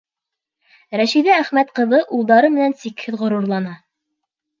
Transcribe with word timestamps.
Рәшиҙә 1.01 1.35
Әхмәт 1.41 1.69
ҡыҙы 1.79 1.99
улдары 2.19 2.49
менән 2.55 2.73
сикһеҙ 2.85 3.19
ғорурлана. 3.21 3.75